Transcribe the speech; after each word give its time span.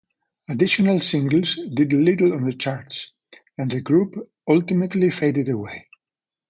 Additional 0.49 0.99
singles 0.99 1.59
did 1.75 1.93
little 1.93 2.33
on 2.33 2.45
the 2.45 2.53
charts, 2.53 3.11
and 3.59 3.69
the 3.69 3.81
group 3.81 4.15
ultimately 4.49 5.11
faded 5.11 5.47
away. 5.47 5.89